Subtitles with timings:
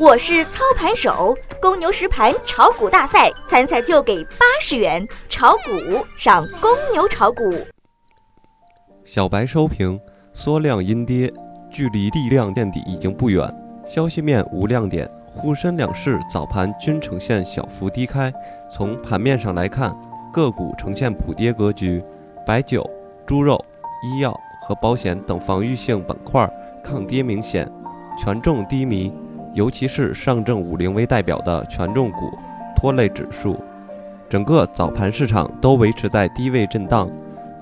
[0.00, 7.52] 我是操盘手，公牛实盘炒股大赛参赛就给八十元，炒股上公牛炒股。
[9.04, 10.00] 小白收评：
[10.32, 11.30] 缩量阴跌，
[11.70, 13.54] 距离地量垫底已经不远。
[13.86, 18.32] 消息面无亮点，沪深两市早盘均呈现小幅低开。
[18.70, 19.94] 从盘面上来看，
[20.32, 22.02] 个股呈现普跌格局，
[22.46, 22.88] 白酒、
[23.26, 23.62] 猪肉、
[24.02, 26.50] 医药和保险等防御性板块
[26.82, 27.70] 抗跌明显，
[28.18, 29.12] 权重低迷，
[29.52, 32.30] 尤其是上证五零为代表的权重股
[32.76, 33.58] 拖累指数。
[34.28, 37.10] 整个早盘市场都维持在低位震荡。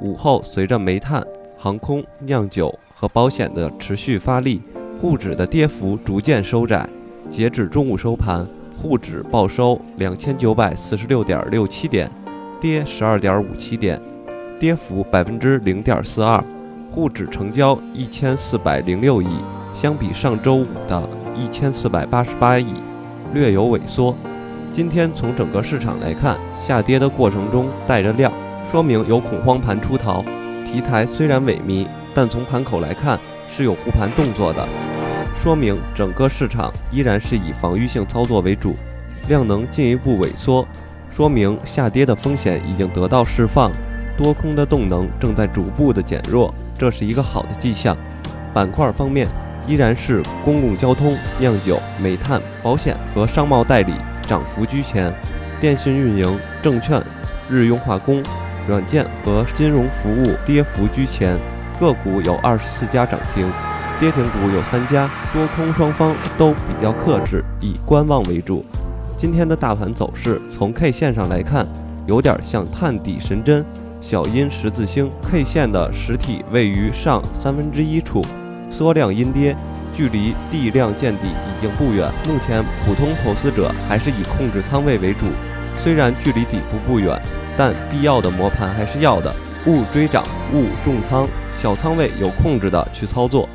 [0.00, 4.60] 午后随着煤炭、航空、酿酒和保险的持续发力，
[5.00, 6.88] 沪指的跌幅逐渐收窄。
[7.30, 8.46] 截止中午收盘，
[8.80, 12.10] 沪指报收两千九百四十六点六七点，
[12.60, 14.00] 跌十二点五七点，
[14.60, 16.42] 跌幅百分之零点四二。
[16.90, 19.26] 沪指成交一千四百零六亿，
[19.74, 22.66] 相比上周五的一千四百八十八亿，
[23.32, 24.14] 略有萎缩。
[24.72, 28.32] 今天从整个市场来看，下跌的过程中带着量，
[28.70, 30.24] 说明有恐慌盘出逃。
[30.66, 34.66] 题材虽然萎靡，但从盘口来看是有护盘动作的，
[35.40, 38.74] 说明整个市场依然是以防御性操作为主。
[39.28, 40.66] 量能进一步萎缩，
[41.10, 43.70] 说明下跌的风险已经得到释放，
[44.16, 46.52] 多空的动能正在逐步的减弱。
[46.76, 47.96] 这是一个好的迹象。
[48.52, 49.26] 板块方面，
[49.68, 55.12] 依然是公共交通、酿酒、煤炭、保险和商贸代理涨幅居前，
[55.60, 57.00] 电信运营、证券、
[57.50, 58.22] 日用化工、
[58.66, 61.36] 软件和金融服务跌幅居前。
[61.78, 63.46] 个股有二十四家涨停，
[64.00, 65.08] 跌停股有三家。
[65.34, 68.64] 多空双方都比较克制，以观望为主。
[69.16, 71.68] 今天的大盘走势，从 K 线上来看，
[72.06, 73.64] 有点像探底神针。
[74.00, 78.22] 小阴十字星 K 线的实体位于上三分之一处，
[78.70, 79.56] 缩量阴跌，
[79.94, 82.10] 距离地量见底已经不远。
[82.26, 85.26] 目前普通投资者还是以控制仓位为主，
[85.82, 87.20] 虽然距离底部不远，
[87.56, 89.34] 但必要的磨盘还是要的，
[89.66, 91.26] 勿追涨，勿重仓，
[91.58, 93.48] 小仓位有控制的去操作。